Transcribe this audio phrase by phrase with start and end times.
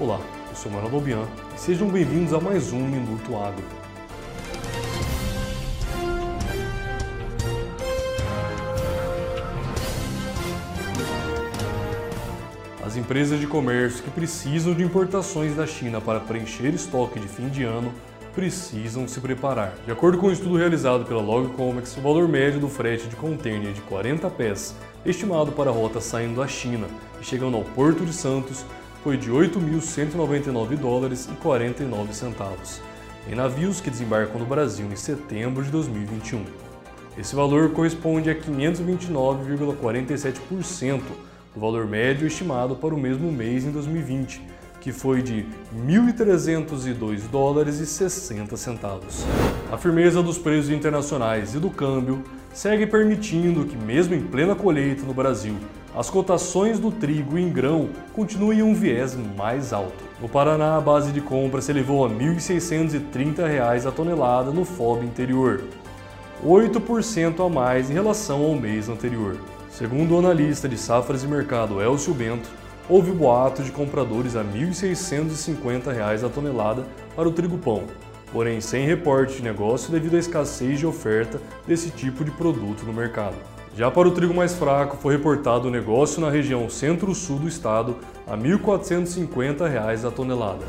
[0.00, 0.18] Olá,
[0.48, 3.62] eu sou Manuel Dobian e sejam bem-vindos a mais um Minuto Agro.
[12.82, 17.50] As empresas de comércio que precisam de importações da China para preencher estoque de fim
[17.50, 17.92] de ano
[18.34, 19.74] precisam se preparar.
[19.84, 23.74] De acordo com um estudo realizado pela Logcomex, o valor médio do frete de container
[23.74, 24.74] de 40 pés,
[25.04, 26.86] estimado para a rota saindo da China
[27.20, 28.64] e chegando ao Porto de Santos,
[29.02, 32.82] foi de 8.199 dólares e 49 centavos,
[33.30, 36.44] em navios que desembarcam no Brasil em setembro de 2021.
[37.16, 41.00] Esse valor corresponde a 529,47%
[41.54, 44.42] do valor médio estimado para o mesmo mês em 2020,
[44.80, 45.46] que foi de
[45.86, 49.24] 1.302 dólares e 60 centavos.
[49.70, 55.04] A firmeza dos preços internacionais e do câmbio segue permitindo que, mesmo em plena colheita
[55.04, 55.54] no Brasil,
[55.94, 60.04] as cotações do trigo em grão continuem um viés mais alto.
[60.20, 65.04] No Paraná, a base de compra se elevou a R$ 1.630 a tonelada no FOB
[65.04, 65.62] interior,
[66.44, 69.36] 8% a mais em relação ao mês anterior.
[69.68, 72.48] Segundo o analista de safras e mercado Elcio Bento,
[72.90, 77.84] houve boato de compradores a R$ 1.650 a tonelada para o trigo pão,
[78.32, 82.92] porém sem reporte de negócio devido à escassez de oferta desse tipo de produto no
[82.92, 83.36] mercado.
[83.76, 87.96] Já para o trigo mais fraco, foi reportado o negócio na região centro-sul do estado
[88.26, 90.66] a R$ 1.450 a tonelada.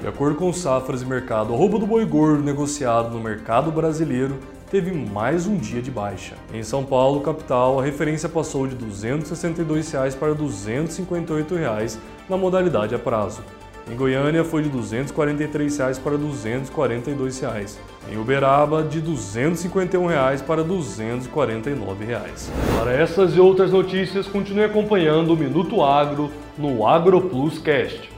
[0.00, 4.38] De acordo com Safras e Mercado, a roupa do boi gordo negociado no mercado brasileiro
[4.70, 6.34] teve mais um dia de baixa.
[6.52, 12.94] Em São Paulo, capital, a referência passou de 262 reais para 258 reais na modalidade
[12.94, 13.42] a prazo.
[13.88, 17.78] Em Goiânia foi de 243 reais para 242 reais.
[18.10, 22.50] Em Uberaba, de 251 reais para 249 reais.
[22.76, 28.10] Para essas e outras notícias, continue acompanhando o Minuto Agro no AgroPlus Cast.